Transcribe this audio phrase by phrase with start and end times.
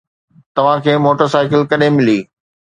[0.55, 2.19] توهان کي موٽرسائيڪل ڪڏهن ملي؟